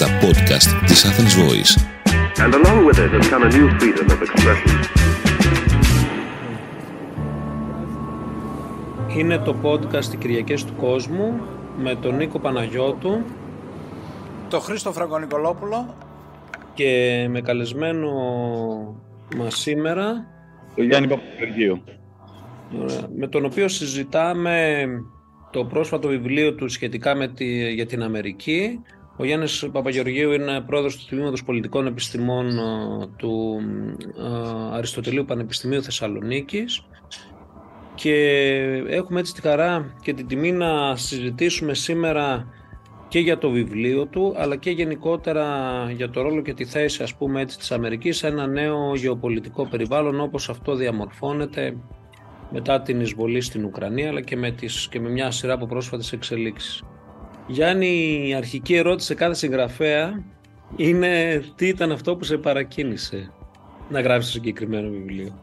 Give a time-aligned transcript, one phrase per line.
[0.00, 1.72] τα podcast της Athens Voice.
[2.44, 4.70] And along with it has come a new freedom of expression.
[9.16, 11.40] Είναι το podcast «Οι Κυριακές του Κόσμου»
[11.78, 13.24] με τον Νίκο Παναγιώτου
[14.48, 15.94] Το Χρήστο Φραγκονικολόπουλο.
[16.74, 18.10] και με καλεσμένο
[19.36, 20.26] μας σήμερα
[20.76, 21.82] Το Γιάννη Παπαγεωργίου.
[22.80, 23.08] Ωραία.
[23.16, 24.86] με τον οποίο συζητάμε
[25.50, 28.80] το πρόσφατο βιβλίο του σχετικά με τη, για την Αμερική.
[29.20, 33.60] Ο Γιάννης Παπαγεωργίου είναι πρόεδρος του Τμήματος Πολιτικών Επιστημών ε, του
[34.18, 36.82] ε, Αριστοτελείου Πανεπιστημίου Θεσσαλονίκης
[37.94, 38.14] και
[38.88, 42.46] έχουμε έτσι τη χαρά και την τιμή να συζητήσουμε σήμερα
[43.08, 45.46] και για το βιβλίο του αλλά και γενικότερα
[45.96, 49.66] για το ρόλο και τη θέση ας πούμε έτσι της Αμερικής σε ένα νέο γεωπολιτικό
[49.66, 51.76] περιβάλλον όπως αυτό διαμορφώνεται
[52.50, 56.12] μετά την εισβολή στην Ουκρανία αλλά και με, τις, και με μια σειρά από πρόσφατες
[56.12, 56.82] εξελίξεις.
[57.50, 60.24] Γιάννη, η αρχική ερώτηση σε κάθε συγγραφέα
[60.76, 63.32] είναι τι ήταν αυτό που σε παρακίνησε
[63.90, 65.42] να γράψεις το συγκεκριμένο βιβλίο.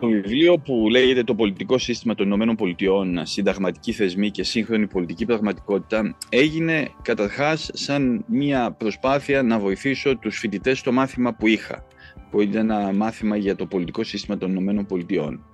[0.00, 5.24] Το βιβλίο που λέγεται «Το πολιτικό σύστημα των Ηνωμένων Πολιτειών, συνταγματική θεσμή και σύγχρονη πολιτική
[5.26, 11.84] πραγματικότητα» έγινε καταρχάς σαν μια προσπάθεια να βοηθήσω τους φοιτητές στο μάθημα που είχα
[12.30, 15.44] που ήταν ένα μάθημα για το πολιτικό σύστημα των Ηνωμένων Πολιτειών.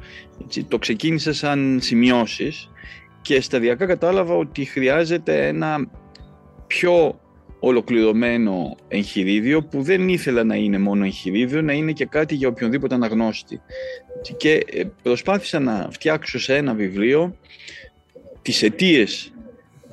[0.44, 2.70] Έτσι, το ξεκίνησα σαν σημειώσεις
[3.24, 5.90] και σταδιακά κατάλαβα ότι χρειάζεται ένα
[6.66, 7.20] πιο
[7.60, 12.94] ολοκληρωμένο εγχειρίδιο που δεν ήθελα να είναι μόνο εγχειρίδιο, να είναι και κάτι για οποιονδήποτε
[12.94, 13.60] αναγνώστη.
[14.36, 17.36] Και ε, προσπάθησα να φτιάξω σε ένα βιβλίο
[18.42, 19.32] τις αιτίες,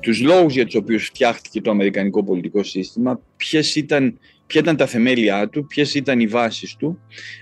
[0.00, 4.86] τους λόγους για τους οποίους φτιάχτηκε το αμερικανικό πολιτικό σύστημα, ποιες ήταν, ποια ήταν τα
[4.86, 7.00] θεμέλια του, ποιες ήταν οι βάσεις του,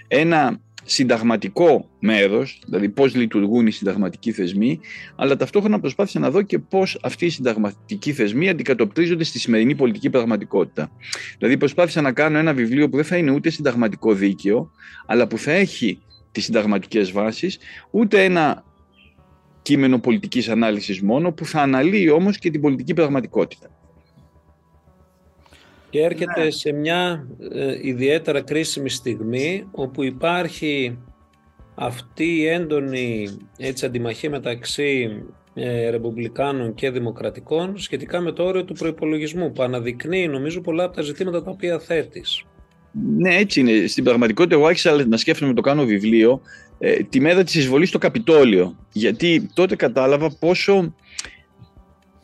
[0.08, 4.80] ένα συνταγματικό μέρος, δηλαδή πώς λειτουργούν οι συνταγματικοί θεσμοί,
[5.16, 10.10] αλλά ταυτόχρονα προσπάθησα να δω και πώς αυτοί οι συνταγματικοί θεσμοί αντικατοπτρίζονται στη σημερινή πολιτική
[10.10, 10.90] πραγματικότητα.
[11.38, 14.70] Δηλαδή προσπάθησα να κάνω ένα βιβλίο που δεν θα είναι ούτε συνταγματικό δίκαιο,
[15.06, 16.02] αλλά που θα έχει
[16.32, 17.58] τις συνταγματικές βάσεις,
[17.90, 18.64] ούτε ένα
[19.62, 23.79] κείμενο πολιτικής ανάλυσης μόνο, που θα αναλύει όμως και την πολιτική πραγματικότητα.
[25.90, 30.98] Και έρχεται σε μια ε, ιδιαίτερα κρίσιμη στιγμή όπου υπάρχει
[31.74, 35.22] αυτή η έντονη έτσι, αντιμαχία μεταξύ
[35.54, 40.96] ε, ρεπουμπλικάνων και δημοκρατικών σχετικά με το όριο του προϋπολογισμού που αναδεικνύει νομίζω πολλά από
[40.96, 42.44] τα ζητήματα τα οποία θέτεις.
[43.16, 43.86] Ναι, έτσι είναι.
[43.86, 46.40] Στην πραγματικότητα, εγώ άρχισα να σκέφτομαι το κάνω βιβλίο
[46.78, 48.76] ε, τη μέρα της εισβολής στο Καπιτόλιο.
[48.92, 50.94] Γιατί τότε κατάλαβα πόσο,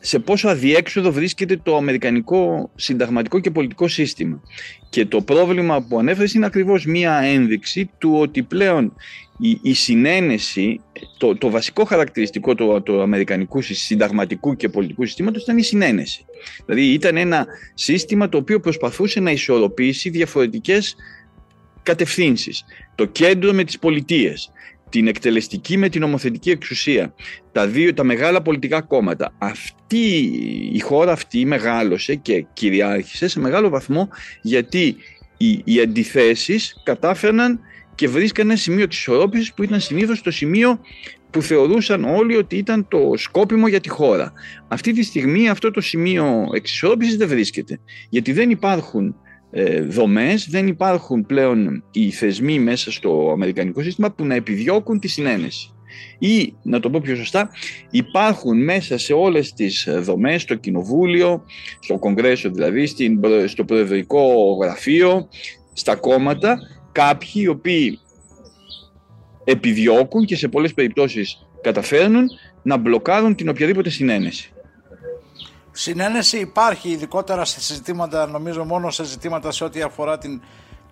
[0.06, 4.42] σε πόσο αδιέξοδο βρίσκεται το αμερικανικό συνταγματικό και πολιτικό σύστημα.
[4.90, 8.92] Και το πρόβλημα που ανέφερες είναι ακριβώς μία ένδειξη του ότι πλέον
[9.38, 10.80] η, η συνένεση,
[11.18, 16.24] το, το βασικό χαρακτηριστικό του, του αμερικανικού συνταγματικού και πολιτικού συστήματος ήταν η συνένεση.
[16.66, 20.96] Δηλαδή ήταν ένα σύστημα το οποίο προσπαθούσε να ισορροπήσει διαφορετικές
[21.82, 22.64] κατευθύνσεις.
[22.94, 24.50] Το κέντρο με τις πολιτείες,
[24.88, 27.14] την εκτελεστική με την νομοθετική εξουσία,
[27.52, 29.34] τα, δύο, τα μεγάλα πολιτικά κόμματα.
[29.38, 30.06] Αυτή,
[30.72, 34.08] η χώρα αυτή μεγάλωσε και κυριάρχησε σε μεγάλο βαθμό
[34.42, 34.96] γιατί
[35.36, 37.60] οι, οι αντιθέσεις κατάφερναν
[37.94, 40.80] και βρίσκανε ένα σημείο της ισορρόπησης που ήταν συνήθως το σημείο
[41.30, 44.32] που θεωρούσαν όλοι ότι ήταν το σκόπιμο για τη χώρα.
[44.68, 49.16] Αυτή τη στιγμή αυτό το σημείο εξισορρόπησης δεν βρίσκεται, γιατί δεν υπάρχουν
[49.50, 55.08] ε, δομές, δεν υπάρχουν πλέον οι θεσμοί μέσα στο αμερικανικό σύστημα που να επιδιώκουν τη
[55.08, 55.70] συνένεση.
[56.18, 57.50] Ή, να το πω πιο σωστά,
[57.90, 61.44] υπάρχουν μέσα σε όλες τις δομές, στο κοινοβούλιο,
[61.80, 64.24] στο κογκρέσο δηλαδή, στην, στο προεδρικό
[64.62, 65.28] γραφείο,
[65.72, 66.58] στα κόμματα,
[66.92, 67.98] κάποιοι οι οποίοι
[69.44, 72.26] επιδιώκουν και σε πολλές περιπτώσεις καταφέρνουν
[72.62, 74.50] να μπλοκάρουν την οποιαδήποτε συνένεση.
[75.78, 80.42] Συνένεση υπάρχει ειδικότερα σε συζητήματα, νομίζω μόνο σε ζητήματα σε ό,τι αφορά την,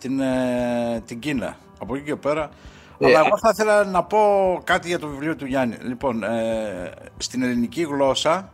[0.01, 1.57] την, ε, την Κίνα.
[1.79, 2.51] Από εκεί και πέρα.
[2.99, 4.19] Ε, Αλλά α- εγώ θα ήθελα να πω
[4.65, 5.77] κάτι για το βιβλίο του Γιάννη.
[5.83, 8.53] Λοιπόν, ε, στην ελληνική γλώσσα,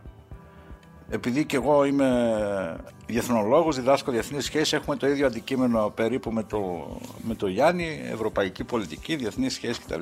[1.10, 2.76] επειδή και εγώ είμαι
[3.06, 6.88] διεθνολόγος, διδάσκω διεθνείς σχέσεις, έχουμε το ίδιο αντικείμενο περίπου με το,
[7.22, 10.00] με το Γιάννη, ευρωπαϊκή πολιτική, διεθνείς σχέσεις κτλ.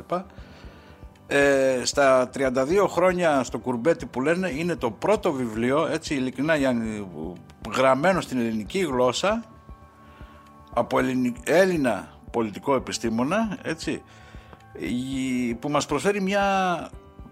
[1.30, 7.08] Ε, στα 32 χρόνια στο κουρμπέτι που λένε είναι το πρώτο βιβλίο, έτσι ειλικρινά Γιάννη,
[7.76, 9.44] γραμμένο στην ελληνική γλώσσα
[10.74, 14.02] από Ελληνι- Έλληνα πολιτικό επιστήμονα, έτσι,
[14.78, 16.42] η- που μας προσφέρει μια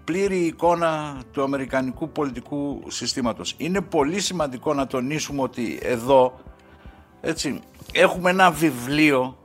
[0.04, 3.54] πλήρη εικόνα του αμερικανικού πολιτικού συστήματος.
[3.56, 6.40] Είναι πολύ σημαντικό να τονίσουμε ότι εδώ,
[7.20, 7.60] έτσι,
[7.92, 9.38] έχουμε ένα βιβλίο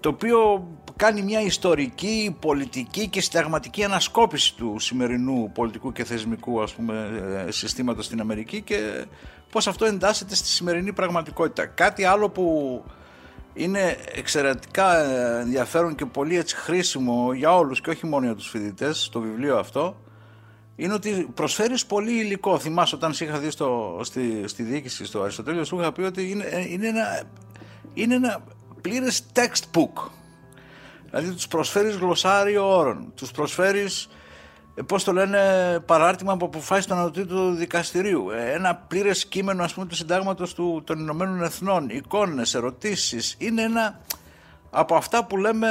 [0.00, 0.66] το οποίο
[1.02, 7.10] κάνει μια ιστορική, πολιτική και συνταγματική ανασκόπηση του σημερινού πολιτικού και θεσμικού ας πούμε,
[7.46, 9.04] ε, συστήματος στην Αμερική και
[9.50, 11.66] πώς αυτό εντάσσεται στη σημερινή πραγματικότητα.
[11.66, 12.84] Κάτι άλλο που
[13.54, 14.98] είναι εξαιρετικά
[15.40, 19.58] ενδιαφέρον και πολύ έτσι χρήσιμο για όλους και όχι μόνο για τους φοιτητές το βιβλίο
[19.58, 19.96] αυτό
[20.76, 22.58] είναι ότι προσφέρεις πολύ υλικό.
[22.58, 26.30] Θυμάσαι όταν σε είχα δει στο, στη, στη διοίκηση στο Αριστοτέλειο σου είχα πει ότι
[26.30, 27.22] είναι, είναι, ένα,
[27.94, 28.44] είναι ένα
[28.80, 30.10] πλήρες textbook.
[31.12, 34.08] Δηλαδή τους προσφέρεις γλωσσάριο όρων, τους προσφέρεις
[34.74, 35.38] ε, πώς το λένε,
[35.86, 38.30] παράρτημα από αποφάσεις του Ανατολικού Δικαστηρίου.
[38.30, 43.36] Ε, ένα πλήρες κείμενο ας πούμε, του συντάγματος του, των Ηνωμένων Εθνών, εικόνες, ερωτήσεις.
[43.38, 44.00] Είναι ένα
[44.70, 45.68] από αυτά που λέμε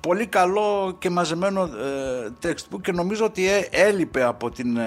[0.00, 4.78] πολύ καλό και μαζεμένο ε, textbook και νομίζω ότι έλειπε από την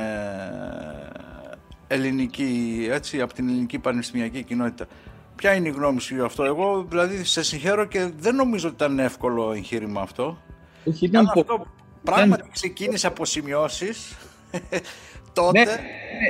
[1.87, 4.85] ελληνική, έτσι, από την ελληνική πανεπιστημιακή κοινότητα.
[5.43, 8.75] Ποια είναι η γνώμη σου για αυτό; Εγώ δηλαδή σε συγχαίρω και δεν νομίζω ότι
[8.75, 10.37] ήταν εύκολο εγχείρημα αυτό.
[10.83, 11.65] Όχι, ήταν Αν αυτό
[12.03, 14.15] πράγματι ξεκίνησε από σημειώσεις,
[15.33, 15.71] τότε, Ναι,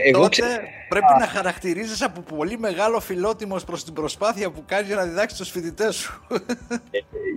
[0.05, 4.87] εγώ τότε ξε- πρέπει να χαρακτηρίζεις από πολύ μεγάλο φιλότιμος προς την προσπάθεια που κάνεις
[4.87, 6.21] για να διδάξεις τους φοιτητές σου.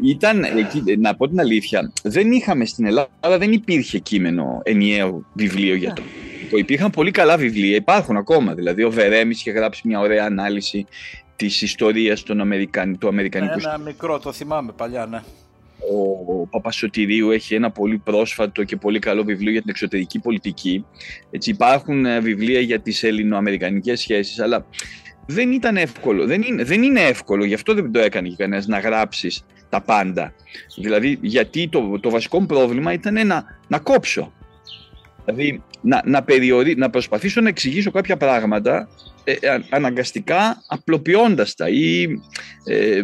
[0.04, 5.74] Ήταν, εκεί, να πω την αλήθεια, δεν είχαμε στην Ελλάδα, δεν υπήρχε κείμενο ενιαίο βιβλίο
[5.74, 6.02] για το.
[6.50, 8.54] Το υπήρχαν πολύ καλά βιβλία, υπάρχουν ακόμα.
[8.54, 10.86] Δηλαδή, ο Βερέμις είχε γράψει μια ωραία ανάλυση
[11.36, 15.22] της ιστορίας των Αμερικαν, του Αμερικανικού Ένα μικρό, το θυμάμαι παλιά, ναι.
[16.40, 20.84] ο Παπασωτηρίου έχει ένα πολύ πρόσφατο και πολύ καλό βιβλίο για την εξωτερική πολιτική.
[21.30, 24.66] Έτσι, υπάρχουν ε, βιβλία για τις ελληνοαμερικανικές σχέσεις, αλλά
[25.26, 26.26] δεν ήταν εύκολο.
[26.26, 29.80] Δεν είναι, δεν είναι εύκολο, γι' αυτό δεν το έκανε και κανένας να γράψεις τα
[29.80, 30.32] πάντα.
[30.76, 34.32] Δηλαδή, γιατί το, το βασικό μου πρόβλημα ήταν να, να κόψω.
[35.26, 38.88] Δηλαδή, να, να, περιορί, να προσπαθήσω να εξηγήσω κάποια πράγματα
[39.24, 42.02] ε, α- αναγκαστικά απλοποιώντας τα ή
[42.64, 43.02] ε,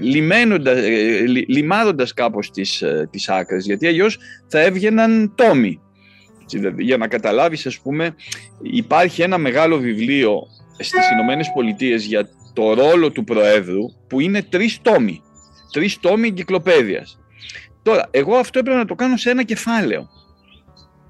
[0.00, 5.80] λιμένοντας, ε, λι- λιμάροντας κάπως τις, ε, τις άκρες, γιατί αλλιώς θα έβγαιναν τόμοι.
[6.42, 8.14] Έτσι, δηλαδή, για να καταλάβεις, ας πούμε,
[8.62, 10.42] υπάρχει ένα μεγάλο βιβλίο
[10.78, 15.22] στις Ηνωμένες Πολιτείες για το ρόλο του Προέδρου που είναι τρεις τόμοι.
[15.72, 17.18] Τρεις τόμοι εγκυκλοπαίδειας.
[17.82, 20.08] Τώρα, εγώ αυτό έπρεπε να το κάνω σε ένα κεφάλαιο.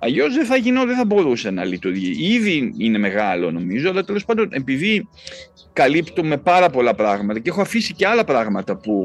[0.02, 2.35] Αλλιώς δεν θα γινώ, δεν θα μπορούσε να λειτουργεί.
[2.35, 5.08] Ήδη είναι μεγάλο νομίζω, αλλά τέλος πάντων επειδή
[5.73, 9.05] καλύπτουμε πάρα πολλά πράγματα και έχω αφήσει και άλλα πράγματα που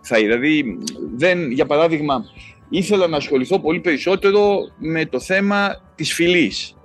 [0.00, 0.78] θα δηλαδή
[1.16, 2.24] δεν, για παράδειγμα
[2.68, 6.76] ήθελα να ασχοληθώ πολύ περισσότερο με το θέμα της φυλής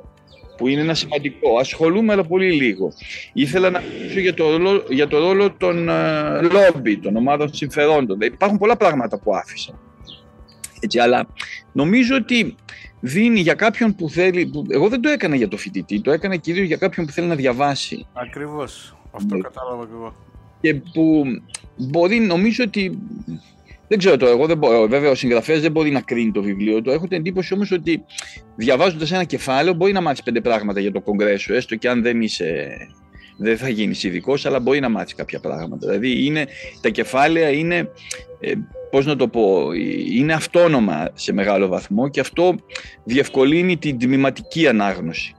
[0.57, 1.57] που είναι ένα σημαντικό.
[1.59, 2.93] Ασχολούμαι αλλά πολύ λίγο.
[3.33, 8.21] Ήθελα να μιλήσω για το ρόλο, για το ρόλο των ε, λόμπι, των ομάδων συμφερόντων.
[8.21, 9.79] Υπάρχουν πολλά πράγματα που άφησα.
[10.79, 11.27] Έτσι, αλλά
[11.71, 12.55] νομίζω ότι
[13.07, 14.45] δίνει για κάποιον που θέλει.
[14.47, 17.27] Που, εγώ δεν το έκανα για το φοιτητή, το έκανα κυρίως για κάποιον που θέλει
[17.27, 18.97] να διαβάσει Ακριβώς.
[19.11, 19.41] Αυτό Ναι.
[19.41, 20.15] κατάλαβα και εγώ.
[20.61, 21.23] και που
[21.75, 22.97] μπορεί, νομίζω ότι.
[23.89, 24.87] Δεν ξέρω το, εγώ δεν μπορώ.
[24.87, 26.89] Βέβαια, ο συγγραφέας δεν μπορεί να κρίνει το βιβλίο του.
[26.89, 28.03] Έχω την εντύπωση όμως ότι
[28.55, 32.21] διαβάζοντας ένα κεφάλαιο μπορεί να μάθεις πέντε πράγματα για το Κογκρέσο, έστω και αν δεν
[32.21, 32.67] είσαι.
[33.39, 35.87] Δεν θα γίνεις ειδικός, αλλά μπορεί να μάθεις κάποια πράγματα.
[35.87, 36.47] Δηλαδή, είναι,
[36.81, 37.89] τα κεφάλαια είναι.
[38.87, 39.71] Ε, πώς να το πω,
[40.11, 42.55] είναι αυτόνομα σε μεγάλο βαθμό και αυτό
[43.03, 45.35] διευκολύνει την τμηματική ανάγνωση.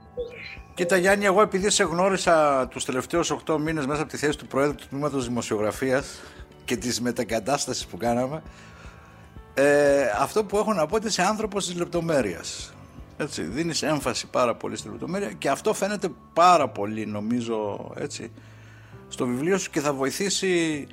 [0.73, 4.47] Κοίτα Γιάννη, εγώ επειδή σε γνώρισα τους τελευταίους 8 μήνες μέσα από τη θέση του
[4.47, 6.21] Προέδρου του Τμήματος Δημοσιογραφίας
[6.65, 8.41] και της μετακατάστασης που κάναμε,
[9.53, 9.63] ε,
[10.19, 12.73] αυτό που έχω να πω είναι είσαι άνθρωπος της λεπτομέρειας.
[13.17, 18.31] Έτσι, δίνεις έμφαση πάρα πολύ στη λεπτομέρεια και αυτό φαίνεται πάρα πολύ νομίζω έτσι,
[19.07, 20.87] στο βιβλίο σου και θα βοηθήσει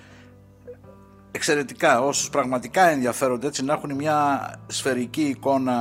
[1.30, 5.72] εξαιρετικά όσους πραγματικά ενδιαφέρονται έτσι να έχουν μια σφαιρική εικόνα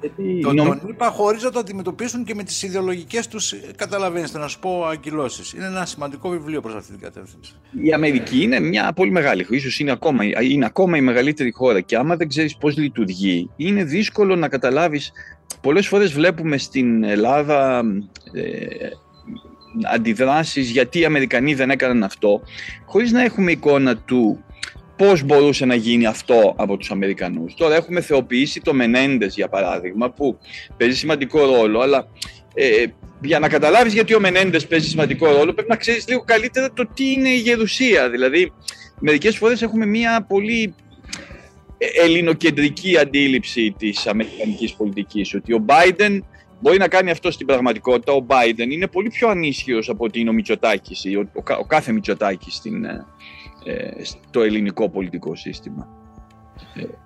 [0.00, 4.32] Γιατί τον, νομ- τον είπα χωρίς να το αντιμετωπίσουν και με τις ιδεολογικές τους καταλαβαίνεις
[4.32, 8.60] να σου πω αγκυλώσεις είναι ένα σημαντικό βιβλίο προς αυτή την κατεύθυνση Η Αμερική είναι
[8.60, 12.56] μια πολύ μεγάλη, ίσως είναι ακόμα, είναι ακόμα η μεγαλύτερη χώρα και άμα δεν ξέρεις
[12.56, 15.12] πώς λειτουργεί, είναι δύσκολο να καταλάβεις.
[15.60, 17.82] Πολλές φορές βλέπουμε στην Ελλάδα
[18.32, 18.88] ε,
[19.92, 22.40] αντιδράσεις γιατί οι Αμερικανοί δεν έκαναν αυτό,
[22.86, 24.44] χωρίς να έχουμε εικόνα του
[25.06, 27.54] πώς μπορούσε να γίνει αυτό από τους Αμερικανούς.
[27.54, 30.38] Τώρα έχουμε θεοποιήσει το Μενέντες για παράδειγμα που
[30.76, 32.06] παίζει σημαντικό ρόλο, αλλά
[32.54, 32.84] ε,
[33.22, 36.86] για να καταλάβεις γιατί ο Μενέντες παίζει σημαντικό ρόλο πρέπει να ξέρεις λίγο καλύτερα το
[36.94, 38.10] τι είναι η γερουσία.
[38.10, 38.52] Δηλαδή
[38.98, 40.74] μερικές φορές έχουμε μια πολύ
[41.78, 46.18] ε, ελληνοκεντρική αντίληψη της αμερικανικής πολιτικής ότι ο Biden
[46.60, 48.12] μπορεί να κάνει αυτό στην πραγματικότητα.
[48.12, 51.56] Ο Biden είναι πολύ πιο ανίσχυρος από ότι είναι ο Μητσοτάκης ή ο, ο, κα-
[51.56, 53.04] ο κάθε Μητσοτάκης στην, ε, ε,
[54.02, 55.88] στο ελληνικό πολιτικό σύστημα.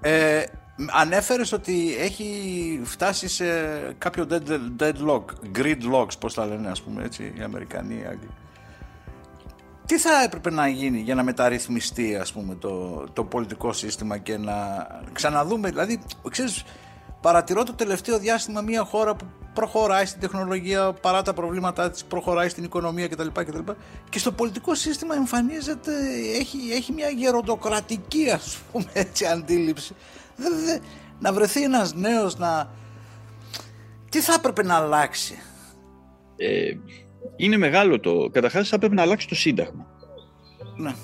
[0.01, 0.43] ε,
[0.91, 2.31] ανέφερες ότι έχει
[2.85, 3.45] φτάσει σε
[3.99, 8.31] κάποιο dead, deadlock gridlocks πως τα λένε ας πούμε έτσι οι Αμερικανοί οι Άγγλοι
[9.87, 14.37] τι θα έπρεπε να γίνει για να μεταρρυθμιστεί ας πούμε το, το πολιτικό σύστημα και
[14.37, 14.55] να
[15.13, 16.65] ξαναδούμε, δηλαδή ξέρεις,
[17.21, 22.49] παρατηρώ το τελευταίο διάστημα μια χώρα που προχωράει στην τεχνολογία παρά τα προβλήματά της, προχωράει
[22.49, 23.29] στην οικονομία κτλ.
[23.33, 23.73] κτλ.
[24.09, 25.93] Και στο πολιτικό σύστημα εμφανίζεται,
[26.39, 29.95] έχει, έχει μια γεροντοκρατική ας πούμε έτσι αντίληψη.
[30.37, 30.79] Δε, δε,
[31.19, 32.71] να βρεθεί ένας νέος να...
[34.11, 35.39] Τι θα έπρεπε να αλλάξει;
[36.37, 36.71] Ε,
[37.37, 38.29] είναι μεγάλο το.
[38.33, 39.87] Καταρχάς, θα πρέπει να αλλάξει το Σύνταγμα.
[40.77, 40.95] Ναι.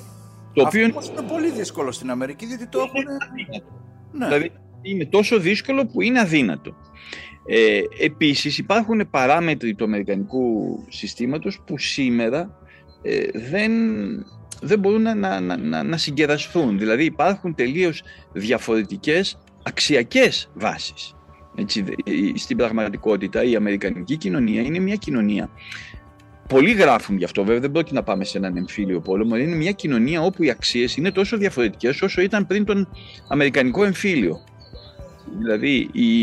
[0.53, 3.05] Το Αυτό οποίο όμως είναι πολύ δύσκολο στην Αμερική, διότι το έχουν...
[4.13, 4.27] Ναι.
[4.27, 4.53] Δηλαδή
[4.83, 6.77] είναι τόσο δύσκολο που είναι αδύνατο.
[7.47, 12.59] Ε, επίσης υπάρχουν παράμετροι του αμερικανικού συστήματος που σήμερα
[13.03, 13.73] ε, δεν,
[14.63, 16.79] δεν μπορούν να, να, να, να συγκεραστούν.
[16.79, 21.15] Δηλαδή υπάρχουν τελείως διαφορετικές αξιακές βάσεις.
[21.57, 25.51] Έτσι, δε- η- στην πραγματικότητα η αμερικανική κοινωνία είναι μια κοινωνία
[26.49, 29.37] Πολλοί γράφουν γι' αυτό, βέβαια δεν πρόκειται να πάμε σε έναν εμφύλιο πόλεμο.
[29.37, 32.89] Είναι μια κοινωνία όπου οι αξίες είναι τόσο διαφορετικές όσο ήταν πριν τον
[33.29, 34.45] Αμερικανικό εμφύλιο.
[35.39, 36.23] Δηλαδή η,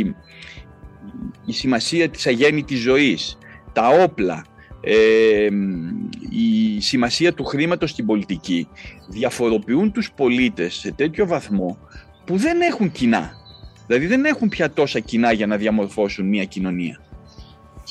[1.46, 3.38] η σημασία της αγέννητης ζωής,
[3.74, 4.46] τα όπλα,
[4.82, 5.48] ε,
[6.30, 8.68] η σημασία του χρήματος στην πολιτική
[9.08, 11.78] διαφοροποιούν τους πολίτες σε τέτοιο βαθμό
[12.26, 13.32] που δεν έχουν κοινά.
[13.88, 17.00] Δηλαδή δεν έχουν πια τόσα κοινά για να διαμορφώσουν μια κοινωνία.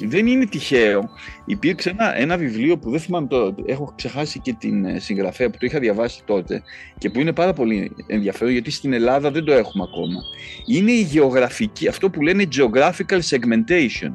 [0.06, 1.10] Δεν είναι τυχαίο.
[1.44, 5.58] Υπήρξε ένα, ένα βιβλίο που δεν θυμάμαι τώρα, έχω ξεχάσει και την ε, συγγραφέα που
[5.58, 6.62] το είχα διαβάσει τότε
[6.98, 10.20] και που είναι πάρα πολύ ενδιαφέρον γιατί στην Ελλάδα δεν το έχουμε ακόμα.
[10.66, 14.12] Είναι η γεωγραφική, αυτό που λένε geographical segmentation.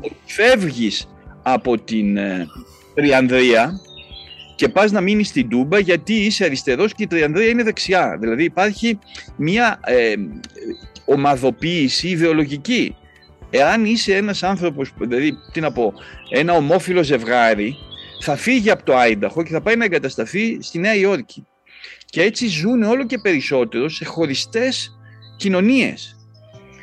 [0.00, 1.08] Ότι Φεύγεις
[1.42, 2.46] από την ε,
[2.94, 3.80] Τριανδρία
[4.54, 8.16] και πας να μείνεις στην Τούμπα γιατί είσαι αριστερός και η Τριανδρία είναι δεξιά.
[8.20, 8.98] Δηλαδή υπάρχει
[9.36, 10.14] μια ε,
[11.04, 12.96] ομαδοποίηση ιδεολογική.
[13.54, 15.92] Εάν είσαι ένας άνθρωπος, δηλαδή τι να πω,
[16.30, 17.76] ένα ομόφυλο ζευγάρι,
[18.20, 21.46] θα φύγει από το Άινταχο και θα πάει να εγκατασταθεί στη Νέα Υόρκη.
[22.06, 24.98] Και έτσι ζουν όλο και περισσότερο σε χωριστές
[25.36, 26.16] κοινωνίες.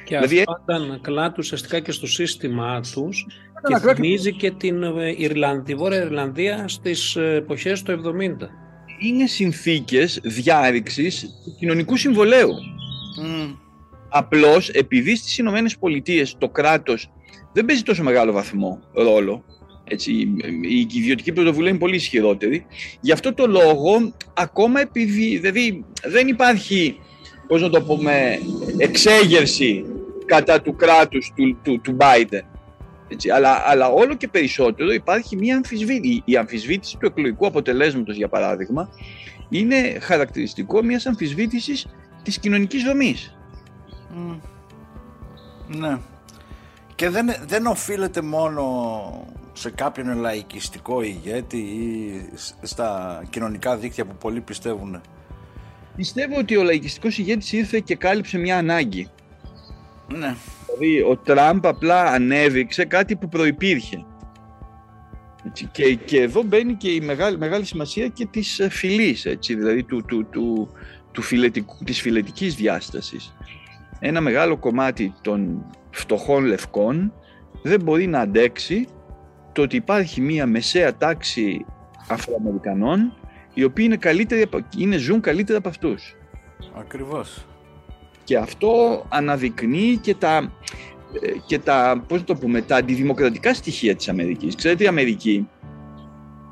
[0.05, 3.25] Και Δηλαδή, αυτό ήταν κλάτου ουσιαστικά και στο σύστημά τους
[3.65, 8.47] ένα και κλάτ- θυμίζει και την ε, Ιρλανδία, Βόρεια Ιρλανδία στις ε, εποχές του 70.
[9.01, 12.49] Είναι συνθήκες διάρρηξης του κοινωνικού συμβολέου.
[13.23, 13.51] Μμ.
[14.09, 17.11] Απλώς επειδή στις Ηνωμένες Πολιτείες το κράτος
[17.53, 19.43] δεν παίζει τόσο μεγάλο βαθμό ρόλο,
[19.83, 20.11] έτσι,
[20.61, 22.65] η ιδιωτική πρωτοβουλία είναι πολύ ισχυρότερη,
[22.99, 26.99] γι' αυτό το λόγο ακόμα επειδή δηλαδή, δεν υπάρχει,
[27.47, 28.39] πώς να το πούμε,
[28.77, 29.85] εξέγερση
[30.25, 32.41] κατά του κράτους του, του, του Biden.
[33.11, 36.21] Έτσι, αλλά, αλλά όλο και περισσότερο υπάρχει μια αμφισβήτηση.
[36.25, 38.89] Η αμφισβήτηση του εκλογικού αποτελέσματος, για παράδειγμα,
[39.49, 41.87] είναι χαρακτηριστικό μιας αμφισβήτησης
[42.23, 43.38] της κοινωνικής δομής.
[44.19, 44.39] Μμ.
[45.77, 45.97] Ναι.
[46.95, 54.15] Και δεν, δεν οφείλεται μόνο σε κάποιον λαϊκιστικό ηγέτη ή σ- στα κοινωνικά δίκτυα που
[54.15, 55.01] πολλοί πιστεύουν.
[55.95, 59.07] Πιστεύω ότι ο λαϊκιστικός ηγέτης ήρθε και κάλυψε μια ανάγκη.
[60.07, 60.35] Ναι.
[60.65, 64.05] Δηλαδή ο Τραμπ απλά ανέδειξε κάτι που προϋπήρχε.
[65.47, 69.55] Έτσι, και, και εδώ μπαίνει και η μεγάλη, μεγάλη σημασία και της ε, φυλής, έτσι,
[69.55, 70.69] δηλαδή του, του, του,
[71.11, 73.35] του φιλετικού, της φιλετικής διάστασης.
[73.99, 77.13] Ένα μεγάλο κομμάτι των φτωχών λευκών
[77.63, 78.87] δεν μπορεί να αντέξει
[79.51, 81.65] το ότι υπάρχει μια μεσαία τάξη
[82.09, 83.13] Αφροαμερικανών
[83.53, 86.15] οι οποίοι είναι καλύτεροι, από- είναι, ζουν καλύτερα από αυτούς.
[86.79, 87.45] Ακριβώς.
[88.23, 90.51] Και αυτό αναδεικνύει και τα,
[91.21, 94.55] ε, και τα, πώς να το πούμε, τα αντιδημοκρατικά στοιχεία της Αμερικής.
[94.55, 95.47] Ξέρετε, η Αμερική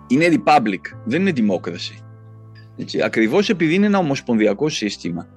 [0.07, 2.01] είναι republic, δεν είναι democracy.
[2.77, 5.27] Έτσι, ακριβώς επειδή είναι ένα ομοσπονδιακό σύστημα.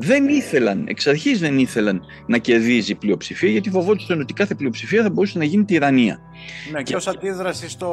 [0.00, 5.10] Δεν ήθελαν, εξ αρχής δεν ήθελαν να κερδίζει πλειοψηφία, γιατί φοβόντουσαν ότι κάθε πλειοψηφία θα
[5.10, 6.20] μπορούσε να γίνει τυραννία.
[6.72, 7.92] Ναι, και ως αντίδραση στο,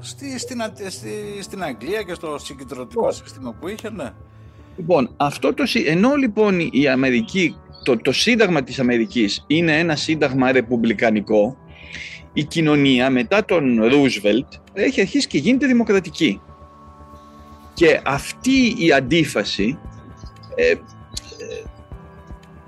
[0.00, 1.08] στη, στην, Α- στη,
[1.40, 4.10] στην Αγγλία και στο συγκεντρωτικό σύστημα που είχε, ναι.
[4.76, 9.96] Λοιπόν, αυτό το, συ- ενώ λοιπόν η Αμερική, το, το σύνταγμα της Αμερικής είναι ένα
[9.96, 11.56] σύνταγμα ρεπουμπλικανικό,
[12.32, 16.40] η κοινωνία μετά τον Ρούσβελτ έχει αρχίσει και γίνεται δημοκρατική.
[17.74, 19.78] Και αυτή η αντίφαση
[20.54, 20.74] ε, ε,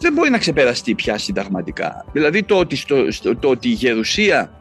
[0.06, 2.04] δεν μπορεί να ξεπεραστεί πια συνταγματικά.
[2.12, 4.60] Δηλαδή το ότι, στο, στο- το ότι η Γερουσία,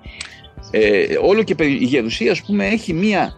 [0.72, 3.34] ε, όλο και περι- η Γερουσία ας πούμε έχει μία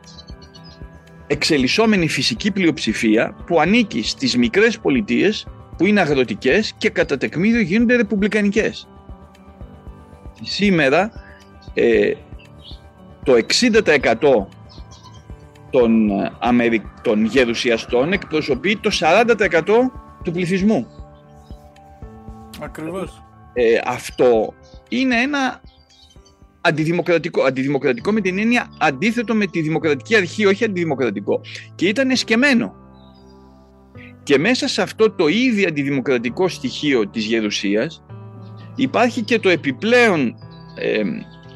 [1.28, 5.48] εξελισσόμενη φυσική πλειοψηφία που ανήκει στις μικρές πολιτείες
[5.78, 8.88] που είναι αγροτικές και κατά τεκμήριο γίνονται ρεπουμπλικανικές.
[10.42, 11.12] Σήμερα
[11.74, 12.12] ε,
[13.24, 14.48] το 60%
[15.70, 16.82] των, ε, Αμερι...
[17.02, 19.62] των γερουσιαστών εκπροσωπεί το 40%
[20.24, 20.88] του πληθυσμού.
[22.62, 23.24] Ακριβώς.
[23.54, 24.54] Ε, αυτό
[24.90, 25.62] είναι ένα
[26.62, 27.44] αντιδημοκρατικό.
[27.44, 31.42] Αντιδημοκρατικό με την έννοια αντίθετο με τη δημοκρατική αρχή, όχι αντιδημοκρατικό.
[31.76, 32.76] Και ήταν εσκεμμένο.
[34.24, 38.04] Και μέσα σε αυτό το ήδη αντιδημοκρατικό στοιχείο της γερουσίας
[38.76, 40.36] υπάρχει και το επιπλέον
[40.80, 41.02] ε,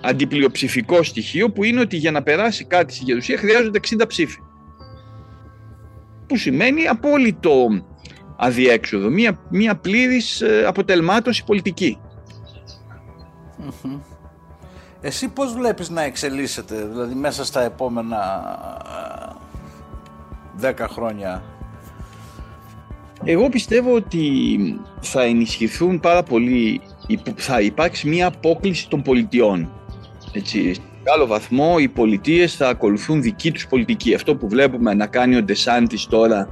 [0.02, 4.38] αντιπλειοψηφικό στοιχείο που είναι ότι για να περάσει κάτι στη γερουσία χρειάζονται 60 ψήφοι.
[6.28, 7.86] Που σημαίνει απόλυτο
[8.44, 11.98] αδιέξοδο, μία, μία πλήρης ε, αποτελμάτωση πολιτική.
[15.02, 18.18] Εσύ πώς βλέπεις να εξελίσσεται, δηλαδή μέσα στα επόμενα
[18.86, 19.36] ε,
[20.56, 21.44] δέκα χρόνια;
[23.24, 24.36] Εγώ πιστεύω ότι
[25.02, 26.82] θα ενισχυθούν πάρα πολύ,
[27.36, 29.72] θα υπάρξει μια απόκληση των πολιτιών.
[30.32, 34.14] Έτσι, σε μεγάλο βαθμό οι πολιτείες θα ακολουθούν δική τους πολιτική.
[34.14, 36.50] Αυτό που βλέπουμε να κάνει ο Ντεσάντης τώρα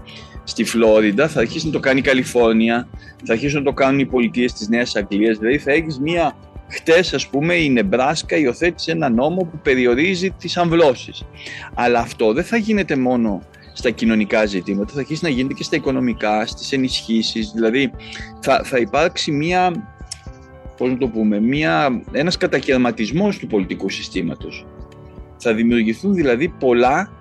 [0.49, 2.87] στη Φλόριντα, θα αρχίσει να το κάνει η Καλιφόρνια,
[3.23, 5.37] θα αρχίσουν να το κάνουν οι πολιτείες της Νέας Αγγλίας.
[5.37, 6.35] Δηλαδή θα έχεις μια
[6.71, 11.23] Χτες, ας πούμε, η Νεμπράσκα υιοθέτησε ένα νόμο που περιορίζει τις αμβλώσεις.
[11.73, 13.41] Αλλά αυτό δεν θα γίνεται μόνο
[13.73, 17.51] στα κοινωνικά ζητήματα, θα αρχίσει να γίνεται και στα οικονομικά, στις ενισχύσεις.
[17.51, 17.91] Δηλαδή,
[18.39, 19.89] θα, θα υπάρξει μία,
[20.77, 24.65] πώς να το πούμε, μία, ένας κατακαιρματισμός του πολιτικού συστήματος.
[25.37, 27.11] Θα δημιουργηθούν δηλαδή πολλά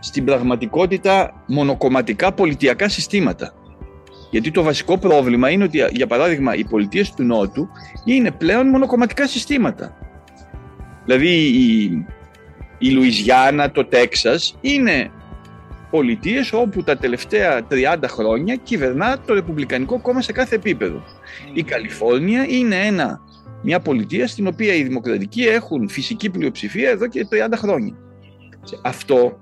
[0.00, 3.54] στην πραγματικότητα μονοκομματικά πολιτιακά συστήματα.
[4.30, 7.68] Γιατί το βασικό πρόβλημα είναι ότι, για παράδειγμα, οι πολιτείες του Νότου
[8.04, 9.96] είναι πλέον μονοκομματικά συστήματα.
[11.04, 12.06] Δηλαδή η,
[12.78, 15.10] η Λουιζιάννα, το Τέξας είναι
[15.90, 21.02] πολιτείες όπου τα τελευταία 30 χρόνια κυβερνά το Ρεπουμπλικανικό κόμμα σε κάθε επίπεδο.
[21.52, 23.20] Η Καλιφόρνια είναι ένα,
[23.62, 27.94] μια πολιτεία στην οποία οι δημοκρατικοί έχουν φυσική πλειοψηφία εδώ και 30 χρόνια.
[28.82, 29.40] Αυτό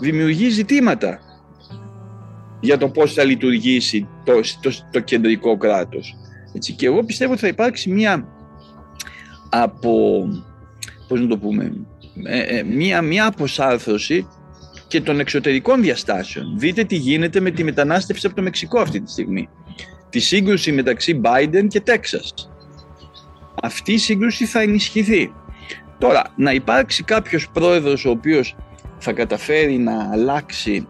[0.00, 1.20] δημιουργεί ζητήματα
[2.60, 6.16] για το πώς θα λειτουργήσει το, το, το κεντρικό κράτος.
[6.52, 8.28] Έτσι, και εγώ πιστεύω ότι θα υπάρξει μια
[9.48, 10.24] από,
[11.08, 11.72] πώς να το πούμε,
[12.24, 14.26] ε, ε, μια, μια αποσάρθρωση
[14.88, 16.58] και των εξωτερικών διαστάσεων.
[16.58, 19.48] Δείτε τι γίνεται με τη μετανάστευση από το Μεξικό αυτή τη στιγμή.
[20.10, 22.34] Τη σύγκρουση μεταξύ Biden και Τέξας.
[23.62, 25.32] Αυτή η σύγκρουση θα ενισχυθεί.
[25.98, 28.56] Τώρα, να υπάρξει κάποιος πρόεδρος ο οποίος
[28.98, 30.88] θα καταφέρει να αλλάξει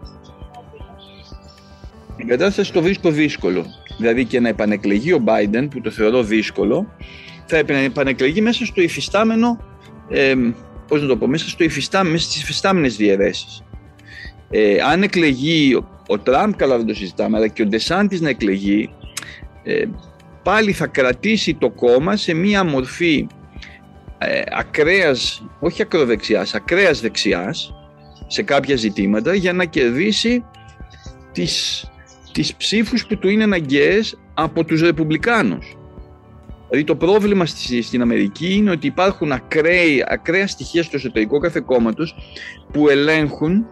[2.17, 3.65] την κατάσταση το βρίσκω δύσκολο.
[3.97, 6.95] Δηλαδή και να επανεκλεγεί ο Biden, που το θεωρώ δύσκολο,
[7.45, 9.59] θα επανεκλεγεί μέσα στο υφιστάμενο,
[10.09, 10.33] ε,
[10.87, 13.63] πώς να το πω, μέσα, στο υφιστά, μέσα στις υφιστάμενες διαιρέσεις.
[14.49, 18.89] Ε, αν εκλεγεί ο Τραμπ, καλά δεν το συζητάμε, αλλά και ο Ντεσάντης να εκλεγεί,
[19.63, 19.83] ε,
[20.43, 23.27] πάλι θα κρατήσει το κόμμα σε μία μορφή
[24.17, 27.76] ε, ακραίας, όχι ακροδεξιάς, ακραίας δεξιάς
[28.27, 30.43] σε κάποια ζητήματα για να κερδίσει
[31.31, 31.85] τις
[32.37, 35.77] τις ψήφους που του είναι αναγκαίες από τους Ρεπουμπλικάνους.
[36.69, 37.45] Δηλαδή το πρόβλημα
[37.81, 42.03] στην Αμερική είναι ότι υπάρχουν ακραία, ακραία στοιχεία στο εσωτερικό κάθε κόμματο
[42.71, 43.65] που ελέγχουν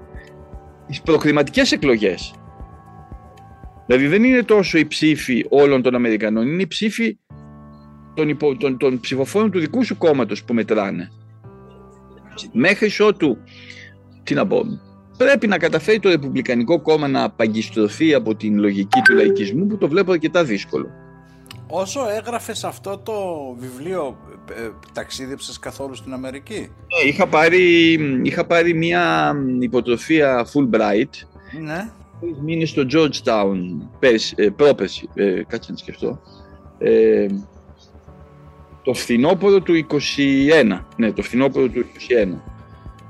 [0.87, 2.33] τις προκριματικές εκλογές.
[3.85, 7.17] Δηλαδή δεν είναι τόσο η ψήφη όλων των Αμερικανών, είναι η ψήφη
[8.13, 11.11] των, υπο, των, των ψηφοφόρων του δικού σου κόμματος που μετράνε.
[12.51, 13.37] Μέχρι ότου,
[14.25, 14.79] τι να πω,
[15.17, 19.87] πρέπει να καταφέρει το Ρεπουμπλικανικό κόμμα να απαγκιστρωθεί από την λογική του λαϊκισμού που το
[19.87, 20.87] βλέπω αρκετά δύσκολο.
[21.67, 23.13] Όσο έγραφες αυτό το
[23.57, 24.17] βιβλίο,
[24.49, 31.27] ε, ταξίδεψες καθόλου στην Αμερική; Ναι, είχα πάρει, είχα πάρει μια υποτροφία Fulbright.
[31.61, 31.89] Ναι.
[32.43, 33.57] Μείνει στο Georgetown
[33.99, 36.19] πέρσι, ε, πρόπεση, ε, κάτσε να σκεφτώ.
[36.77, 37.27] Ε,
[38.83, 40.85] το φθινόπωρο του 21.
[40.97, 42.54] Ναι, το φθινόπωρο του 21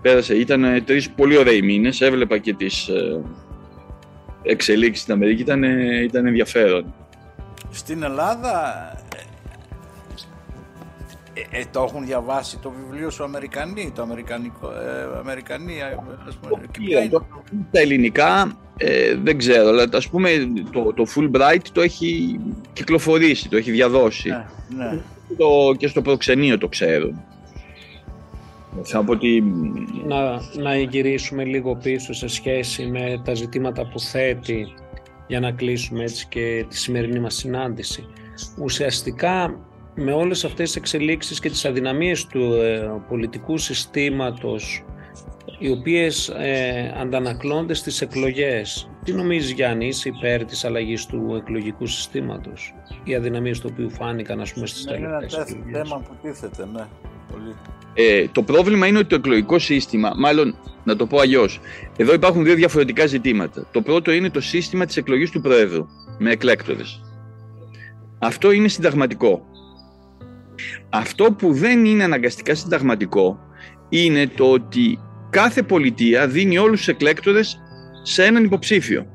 [0.05, 0.35] πέρασε.
[0.35, 2.01] Ήταν τρεις πολύ ωραίοι μήνες.
[2.01, 3.21] Έβλεπα και τις ε,
[4.43, 5.41] εξελίξεις στην Αμερική.
[5.41, 5.63] Ήταν,
[6.03, 6.93] ήταν ενδιαφέρον.
[7.71, 8.73] Στην Ελλάδα
[11.33, 15.73] ε, ε, το έχουν διαβάσει το βιβλίο σου Αμερικανοί, το Αμερικανικό, ε, Αμερικανοί,
[16.27, 16.61] ας πούμε,
[17.71, 20.29] Τα ελληνικά ε, δεν ξέρω, αλλά ας πούμε
[20.71, 22.39] το, το Fulbright το έχει
[22.73, 24.29] κυκλοφορήσει, το έχει διαδώσει.
[24.29, 24.45] Ναι,
[24.77, 25.01] ναι.
[25.37, 27.09] Το, και στο προξενείο το ξέρω.
[30.05, 34.73] Να, να γυρίσουμε λίγο πίσω σε σχέση με τα ζητήματα που θέτει
[35.27, 38.05] για να κλείσουμε έτσι και τη σημερινή μας συνάντηση.
[38.61, 39.59] Ουσιαστικά
[39.95, 44.83] με όλες αυτές τις εξελίξεις και τις αδυναμίες του ε, πολιτικού συστήματος
[45.59, 48.89] οι οποίες ε, αντανακλώνται στις εκλογές.
[49.03, 54.41] Τι νομίζεις Γιάννη, είσαι υπέρ της αλλαγής του εκλογικού συστήματος, οι αδυναμίες του οποίου φάνηκαν
[54.41, 55.67] ας πούμε στις ναι, τελευταίες εκλογές.
[55.67, 56.83] Είναι ένα θέμα που τίθεται, ναι.
[57.31, 57.55] Πολύ.
[57.97, 61.59] Ε, το πρόβλημα είναι ότι το εκλογικό σύστημα, μάλλον να το πω αλλιώς,
[61.97, 63.67] εδώ υπάρχουν δύο διαφορετικά ζητήματα.
[63.71, 65.85] Το πρώτο είναι το σύστημα της εκλογής του Προέδρου
[66.17, 67.01] με εκλέκτορες.
[68.19, 69.45] Αυτό είναι συνταγματικό.
[70.89, 73.39] Αυτό που δεν είναι αναγκαστικά συνταγματικό
[73.89, 77.59] είναι το ότι κάθε πολιτεία δίνει όλους τους εκλέκτορες
[78.03, 79.05] σε έναν υποψήφιο.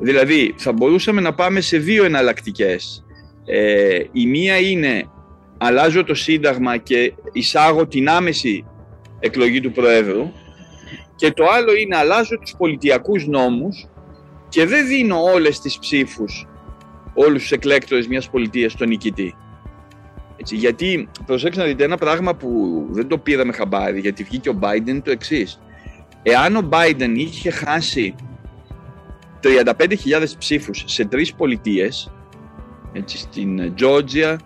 [0.00, 3.04] Δηλαδή θα μπορούσαμε να πάμε σε δύο εναλλακτικές.
[3.44, 5.04] Ε, η μία είναι
[5.58, 8.64] αλλάζω το σύνταγμα και εισάγω την άμεση
[9.20, 10.32] εκλογή του Προέδρου
[11.16, 13.86] και το άλλο είναι αλλάζω τους πολιτιακούς νόμους
[14.48, 16.46] και δεν δίνω όλες τις ψήφους,
[17.14, 19.34] όλους τους εκλέκτορες μιας πολιτείας στον νικητή.
[20.36, 24.58] Έτσι, γιατί προσέξτε να δείτε ένα πράγμα που δεν το πήραμε χαμπάρι, γιατί βγήκε ο
[24.62, 25.60] Biden το εξής.
[26.22, 28.14] Εάν ο Biden είχε χάσει
[29.42, 32.12] 35.000 ψήφους σε τρεις πολιτείες,
[32.92, 34.36] έτσι, στην Georgia,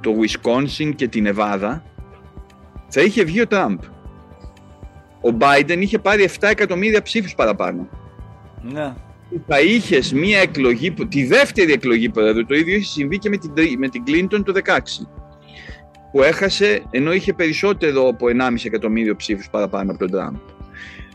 [0.00, 1.82] το Wisconsin και την Εβάδα,
[2.88, 3.78] θα είχε βγει ο Τραμπ.
[5.20, 7.88] Ο Biden είχε πάρει 7 εκατομμύρια ψήφους παραπάνω.
[8.62, 8.94] Ναι.
[9.46, 13.52] Θα είχες μία εκλογή, τη δεύτερη εκλογή πρόεδρου, το ίδιο είχε συμβεί και με την,
[13.78, 14.78] με την Clinton το 16
[16.12, 20.34] που έχασε ενώ είχε περισσότερο από 1,5 εκατομμύριο ψήφους παραπάνω από τον Τραμπ.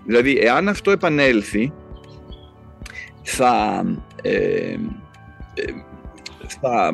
[0.06, 1.74] Δηλαδή, εάν αυτό επανέλθει,
[3.22, 3.84] θα,
[4.22, 4.32] ε,
[4.72, 4.78] ε,
[6.62, 6.94] θα,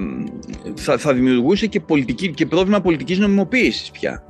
[0.76, 4.24] θα, θα, δημιουργούσε και, πολιτική, και πρόβλημα πολιτικής νομιμοποίησης πια.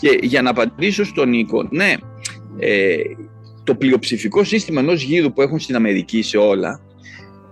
[0.00, 1.94] Και για να απαντήσω στον Νίκο, ναι,
[2.58, 2.96] ε,
[3.64, 6.80] το πλειοψηφικό σύστημα ενός γύρου που έχουν στην Αμερική σε όλα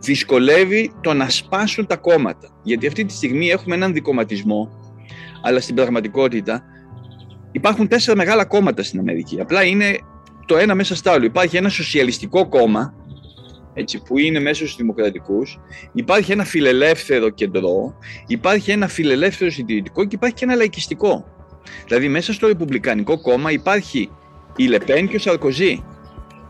[0.00, 2.48] δυσκολεύει το να σπάσουν τα κόμματα.
[2.62, 4.68] Γιατί αυτή τη στιγμή έχουμε έναν δικοματισμό,
[5.42, 6.62] αλλά στην πραγματικότητα
[7.52, 9.40] υπάρχουν τέσσερα μεγάλα κόμματα στην Αμερική.
[9.40, 9.98] Απλά είναι
[10.46, 11.24] το ένα μέσα στα άλλο.
[11.24, 12.94] Υπάρχει ένα σοσιαλιστικό κόμμα,
[13.78, 15.58] έτσι, που είναι μέσα στους δημοκρατικούς,
[15.92, 17.94] υπάρχει ένα φιλελεύθερο κεντρό,
[18.26, 21.24] υπάρχει ένα φιλελεύθερο συντηρητικό και υπάρχει και ένα λαϊκιστικό.
[21.84, 24.10] Δηλαδή μέσα στο Ρεπουμπλικανικό κόμμα υπάρχει
[24.56, 25.84] η Λεπέν και ο Σαρκοζή.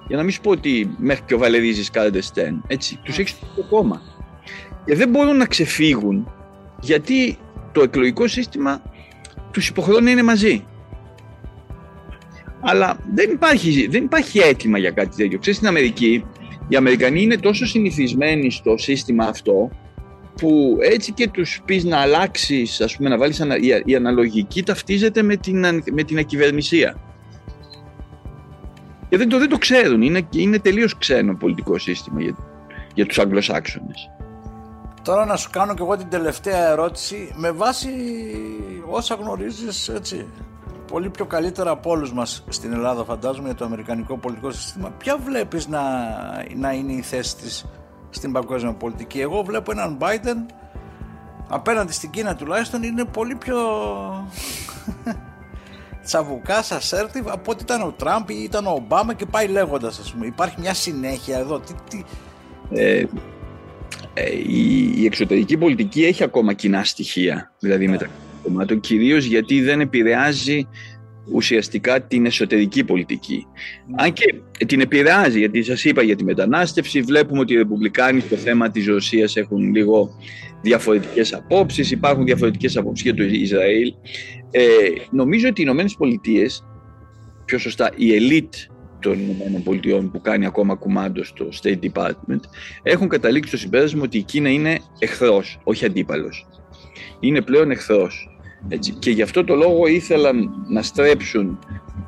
[0.06, 3.62] Για να μην σου πω ότι μέχρι και ο Βαλερίζης Καρντεστέν, έτσι, τους έχει στο
[3.70, 4.02] κόμμα.
[4.84, 6.32] Και δεν μπορούν να ξεφύγουν
[6.80, 7.38] γιατί
[7.72, 8.82] το εκλογικό σύστημα
[9.50, 10.64] τους υποχρεώνει να είναι μαζί.
[12.60, 15.38] Αλλά δεν υπάρχει, δεν υπάρχει έτοιμα για κάτι τέτοιο.
[15.38, 16.24] Ξέρεις, στην Αμερική,
[16.68, 19.70] οι Αμερικανοί είναι τόσο συνηθισμένοι στο σύστημα αυτό,
[20.40, 24.62] που έτσι και τους πεις να αλλάξεις, ας πούμε, να βάλεις ανα, η, η αναλογική
[24.62, 25.58] ταυτίζεται με την,
[25.92, 26.96] με την ακυβερνησία.
[29.08, 32.36] Και δεν το, δεν το ξέρουν, είναι, είναι τελείως ξένο πολιτικό σύστημα για,
[32.94, 34.10] για τους Αγγλοσάξονες.
[35.02, 37.88] Τώρα να σου κάνω και εγώ την τελευταία ερώτηση με βάση
[38.86, 40.26] όσα γνωρίζεις έτσι
[40.88, 45.16] πολύ πιο καλύτερα από όλους μας στην Ελλάδα φαντάζομαι για το αμερικανικό πολιτικό σύστημα ποια
[45.16, 45.80] βλέπεις να,
[46.56, 47.66] να είναι η θέση της
[48.10, 50.52] στην παγκόσμια πολιτική; Εγώ βλέπω έναν Biden
[51.48, 53.56] απέναντι στην Κίνα τουλάχιστον είναι πολύ πιο
[56.04, 60.12] τσαβουκάς, assertive από ότι ήταν ο Τραμπ ή ήταν ο Ομπάμα και πάει λέγοντας ας
[60.12, 62.04] πούμε υπάρχει μια συνέχεια εδώ τι, τι...
[62.70, 63.04] Ε,
[64.14, 64.30] ε,
[64.96, 67.90] η, εξωτερική πολιτική έχει ακόμα κοινά στοιχεία, δηλαδή yeah.
[67.90, 68.14] μεταξύ
[68.48, 70.66] κομμάτων, κυρίως γιατί δεν επηρεάζει
[71.32, 73.46] ουσιαστικά την εσωτερική πολιτική.
[73.86, 73.94] Ναι.
[74.04, 74.34] Αν και
[74.66, 78.86] την επηρεάζει, γιατί σας είπα για τη μετανάστευση, βλέπουμε ότι οι Ρεπουμπλικάνοι στο θέμα της
[78.86, 80.10] Ρωσίας έχουν λίγο
[80.62, 83.94] διαφορετικές απόψεις, υπάρχουν διαφορετικές απόψεις για το Ισραήλ.
[84.50, 84.62] Ε,
[85.10, 86.64] νομίζω ότι οι Ηνωμένες Πολιτείες,
[87.44, 88.54] πιο σωστά η ελίτ
[89.00, 89.18] των
[89.66, 92.40] ΗΠΑ που κάνει ακόμα κουμάντο στο State Department
[92.82, 96.46] έχουν καταλήξει στο συμπέρασμα ότι η Κίνα είναι εχθρός, όχι αντίπαλος.
[97.20, 98.37] Είναι πλέον εχθρός.
[98.68, 98.92] Έτσι.
[98.92, 101.58] Και γι' αυτό το λόγο ήθελαν να στρέψουν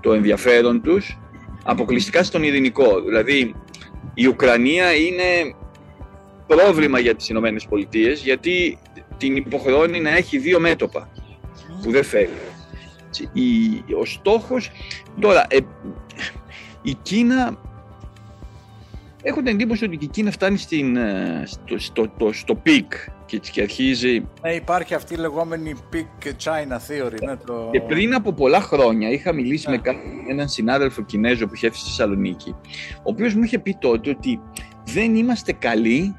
[0.01, 1.19] το ενδιαφέρον τους
[1.65, 3.01] αποκλειστικά στον ειρηνικό.
[3.01, 3.55] Δηλαδή
[4.15, 5.55] η Ουκρανία είναι
[6.47, 8.79] πρόβλημα για τις Ηνωμένες Πολιτείες γιατί
[9.17, 11.09] την υποχρεώνει να έχει δύο μέτωπα
[11.83, 12.31] που δεν φέρει.
[14.01, 14.71] Ο στόχος,
[15.21, 15.59] τώρα, ε,
[16.83, 17.59] η Κίνα
[19.23, 22.93] έχω την εντύπωση ότι η Κίνα φτάνει στην, ε, στο, στο, στο, στο peak
[23.27, 24.29] και, και αρχίζει...
[24.43, 27.23] Ναι, υπάρχει αυτή η λεγόμενη peak China theory.
[27.25, 27.69] Ναι, το...
[27.73, 29.81] Και πριν από πολλά χρόνια είχα μιλήσει με
[30.29, 32.55] έναν συνάδελφο Κινέζο που είχε έρθει στη Θεσσαλονίκη,
[32.97, 34.41] ο οποίος μου είχε πει τότε ότι
[34.85, 36.17] δεν είμαστε καλοί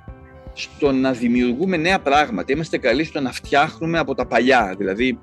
[0.54, 2.54] στο να δημιουργούμε νέα πράγματα.
[2.54, 4.76] Είμαστε καλοί στο να φτιάχνουμε από τα παλιά.
[4.78, 5.20] Δηλαδή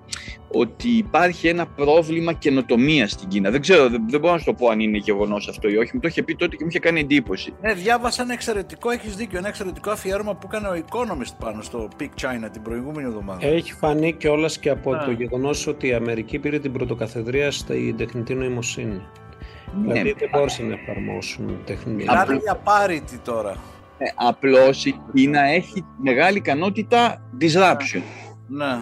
[0.52, 3.50] ότι υπάρχει ένα πρόβλημα καινοτομία στην Κίνα.
[3.50, 5.90] Δεν ξέρω, δεν, δεν μπορώ να σου το πω αν είναι γεγονός αυτό ή όχι.
[5.94, 7.54] Μου το είχε πει τότε και μου είχε κάνει εντύπωση.
[7.60, 11.88] Ναι, διάβασα ένα εξαιρετικό, έχεις δίκιο, ένα εξαιρετικό αφιέρωμα που έκανε ο Economist πάνω στο
[12.00, 13.46] Peak China την προηγούμενη εβδομάδα.
[13.46, 18.34] Έχει φανεί κιόλας και από το γεγονός ότι η Αμερική πήρε την πρωτοκαθεδρία στην τεχνητή
[18.34, 19.02] νοημοσύνη.
[19.84, 19.92] Ναι.
[19.92, 22.04] Δηλαδή δεν μπόρεσαν να εφαρμόσουν τεχνητή.
[22.04, 23.56] Μιλάμε για πάρητη τώρα.
[23.98, 28.02] Ε, απλώς η Κίνα έχει μεγάλη ικανότητα disruption.
[28.48, 28.78] Ναι.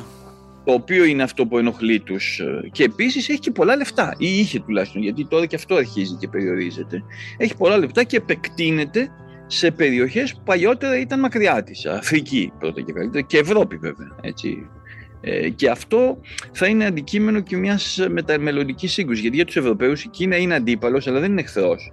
[0.65, 2.41] Το οποίο είναι αυτό που ενοχλεί τους.
[2.73, 4.15] Και επίσης έχει και πολλά λεφτά.
[4.19, 7.03] Ή είχε τουλάχιστον, γιατί τώρα και αυτό αρχίζει και περιορίζεται.
[7.37, 9.11] Έχει πολλά λεφτά και επεκτείνεται
[9.47, 11.87] σε περιοχές που παλιότερα ήταν μακριά της.
[11.87, 14.17] Αφρική πρώτα και καλύτερα και Ευρώπη βέβαια.
[14.21, 14.69] Έτσι.
[15.21, 16.19] Ε, και αυτό
[16.53, 19.21] θα είναι αντικείμενο και μιας μεταμελλοντική σύγκρουσης.
[19.21, 21.93] Γιατί για τους Ευρωπαίους η Κίνα είναι αντίπαλος, αλλά δεν είναι εχθρός.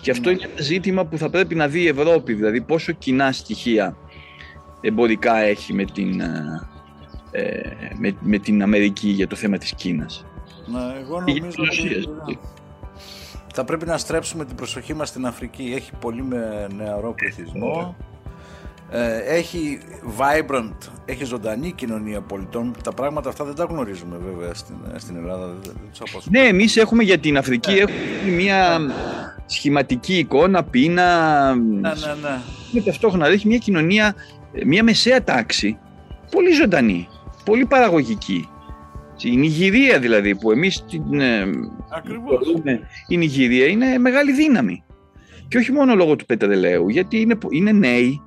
[0.00, 3.32] Και αυτό είναι ένα ζήτημα που θα πρέπει να δει η Ευρώπη, δηλαδή πόσο κοινά
[3.32, 3.96] στοιχεία
[4.80, 6.68] εμπορικά έχει με την, ε,
[7.30, 10.24] ε με, με την Αμερική για το θέμα της Κίνας.
[10.66, 11.62] Ναι, εγώ νομίζω
[12.22, 12.38] ότι
[13.54, 15.72] θα πρέπει να στρέψουμε την προσοχή μας στην Αφρική.
[15.76, 17.96] Έχει πολύ με νεαρό πληθυσμό.
[18.90, 19.78] Ε, έχει
[20.18, 22.74] vibrant, έχει ζωντανή κοινωνία πολιτών.
[22.84, 25.46] Τα πράγματα αυτά δεν τα γνωρίζουμε βέβαια στην, στην Ελλάδα.
[25.46, 25.74] Δεν,
[26.30, 27.78] ναι, εμείς έχουμε για την Αφρική ναι.
[27.78, 28.80] έχουμε μια
[29.46, 31.54] σχηματική εικόνα, πείνα.
[31.54, 31.88] Ναι, ναι,
[32.22, 32.38] ναι.
[32.72, 34.14] Με ταυτόχρονα έχει μια κοινωνία,
[34.64, 35.78] μια μεσαία τάξη,
[36.30, 37.08] πολύ ζωντανή,
[37.44, 38.48] πολύ παραγωγική.
[39.22, 41.44] Η Νιγηρία δηλαδή που εμείς την ε,
[41.90, 42.46] Ακριβώς.
[43.08, 44.84] η Νιγηρία είναι μεγάλη δύναμη.
[45.48, 48.20] Και όχι μόνο λόγω του πετρελαίου, γιατί είναι, είναι νέοι,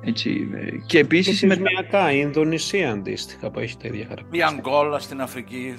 [0.00, 1.42] έτσι, ε, και επίσης.
[1.42, 2.12] Είναι μετα...
[2.12, 4.52] η Ινδονησία αντίστοιχα που έχει τα ίδια χαρακτηριστικά.
[4.52, 5.74] Η Αγγόλα στην Αφρική.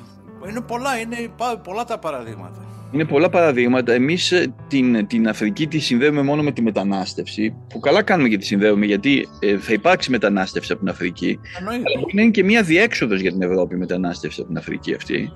[0.49, 1.29] Είναι πολλά, είναι
[1.63, 2.69] πολλά τα παραδείγματα.
[2.91, 3.93] Είναι πολλά παραδείγματα.
[3.93, 7.55] Εμείς ε, την, την Αφρική τη συνδέουμε μόνο με τη μετανάστευση.
[7.69, 11.39] Που καλά κάνουμε και τη συνδέουμε, γιατί ε, θα υπάρξει μετανάστευση από την Αφρική.
[11.59, 11.83] Εννοείται.
[12.11, 15.31] Αλλά είναι και μια διέξοδος για την Ευρώπη η μετανάστευση από την Αφρική αυτή.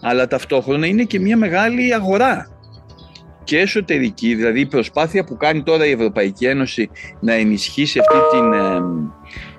[0.00, 2.58] Αλλά ταυτόχρονα είναι και μια μεγάλη αγορά
[3.44, 8.52] και εσωτερική, δηλαδή η προσπάθεια που κάνει τώρα η Ευρωπαϊκή Ένωση να ενισχύσει αυτή την
[8.52, 8.82] ε,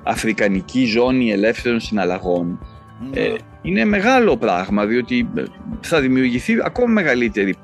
[0.03, 2.68] αφρικανική ζώνη ελεύθερων συναλλαγών ναι.
[3.13, 5.43] Ε, είναι μεγάλο πράγμα διότι ε,
[5.81, 7.55] θα δημιουργηθεί ακόμα μεγαλύτερη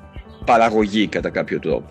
[0.44, 1.88] παραγωγή κατά κάποιο τρόπο.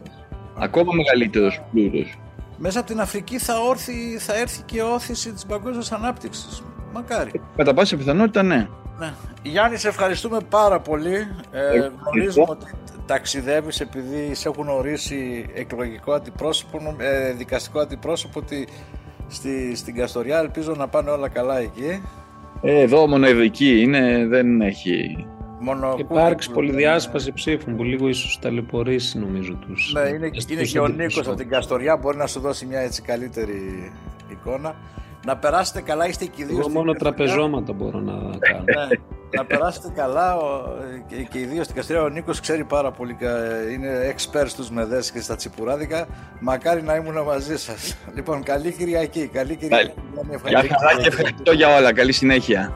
[0.58, 2.18] Ακόμα μεγαλύτερος πλούτος.
[2.58, 6.64] Μέσα από την Αφρική θα, όρθει, θα έρθει και όθηση της παγκόσμιας ανάπτυξης.
[6.94, 7.42] Μακάρι.
[7.56, 8.68] Κατά πάσα πιθανότητα ναι.
[9.00, 9.14] ναι.
[9.42, 11.16] Γιάννη, σε ευχαριστούμε πάρα πολύ.
[11.52, 12.66] Ε, γνωρίζουμε ότι
[13.06, 18.68] ταξιδεύεις επειδή σε έχουν ορίσει εκλογικό αντιπρόσωπο, ε, δικαστικό αντιπρόσωπο ότι
[19.28, 22.02] στη, στην Καστοριά ελπίζω να πάνε όλα καλά εκεί.
[22.66, 25.26] Ε, εδώ μόνο εκεί είναι, δεν έχει...
[25.60, 29.94] Μόνο Υπάρξει πολυδιάσπαση ψήφων που λίγο ίσως ταλαιπωρήσει νομίζω τους...
[29.94, 33.02] Ναι, είναι, είναι και ο Νίκος από την Καστοριά μπορεί να σου δώσει μια έτσι
[33.02, 33.92] καλύτερη
[34.32, 34.76] εικόνα.
[35.26, 36.58] Να περάσετε καλά, είστε και οι δύο.
[36.58, 38.64] Εγώ μόνο τραπεζώματα μπορώ να κάνω.
[39.36, 40.38] Ναι, να περάσετε καλά
[41.08, 42.02] και, και οι δύο στην Καστρία.
[42.02, 43.18] Ο Νίκος ξέρει πάρα πολύ,
[43.74, 46.08] είναι expert στους μεδές και στα τσιπουράδικα.
[46.40, 47.96] Μακάρι να ήμουν μαζί σας.
[48.14, 49.28] Λοιπόν, καλή Κυριακή.
[49.34, 49.94] Καλή Κυριακή.
[50.48, 51.94] Γεια χαρά και ευχαριστώ για όλα.
[51.94, 52.74] Καλή συνέχεια.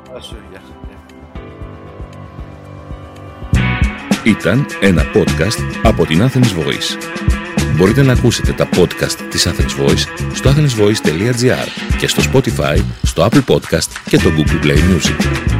[4.24, 7.20] Ήταν ένα podcast από την Athens Voice.
[7.76, 11.68] Μπορείτε να ακούσετε τα podcast της Athens Voice στο athensvoice.gr
[11.98, 15.59] και στο Spotify, στο Apple Podcast και το Google Play Music.